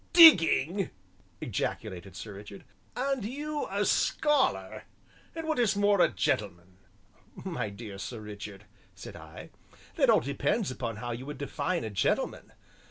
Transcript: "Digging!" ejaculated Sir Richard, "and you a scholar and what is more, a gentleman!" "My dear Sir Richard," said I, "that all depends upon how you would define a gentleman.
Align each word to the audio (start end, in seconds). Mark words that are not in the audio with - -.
"Digging!" 0.13 0.89
ejaculated 1.41 2.15
Sir 2.15 2.33
Richard, 2.33 2.63
"and 2.95 3.23
you 3.23 3.67
a 3.69 3.85
scholar 3.85 4.85
and 5.35 5.47
what 5.47 5.59
is 5.59 5.75
more, 5.75 6.01
a 6.01 6.09
gentleman!" 6.09 6.77
"My 7.35 7.69
dear 7.69 7.99
Sir 7.99 8.19
Richard," 8.19 8.65
said 8.95 9.15
I, 9.15 9.51
"that 9.97 10.09
all 10.09 10.19
depends 10.21 10.71
upon 10.71 10.95
how 10.95 11.11
you 11.11 11.27
would 11.27 11.37
define 11.37 11.83
a 11.83 11.91
gentleman. 11.91 12.53